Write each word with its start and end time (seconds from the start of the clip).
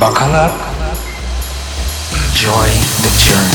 Bakalar, 0.00 0.50
enjoy 2.14 2.68
the 3.02 3.10
journey. 3.18 3.49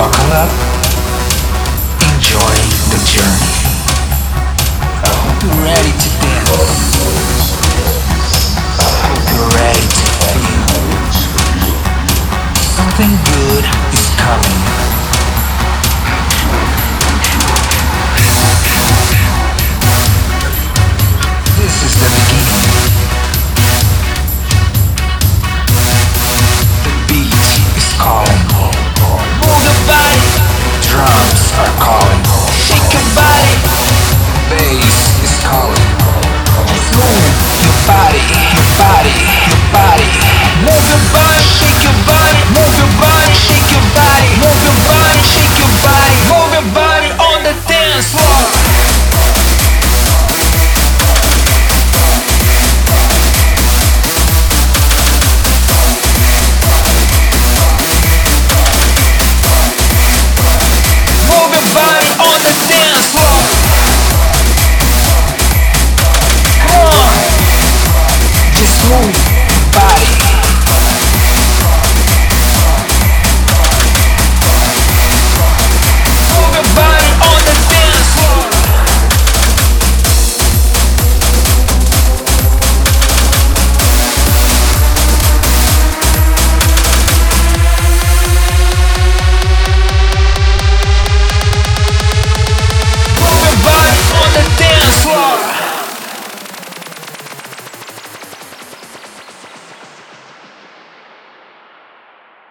buckle 0.00 0.32
up. 0.32 0.69